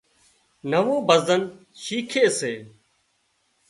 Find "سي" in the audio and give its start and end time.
2.39-2.53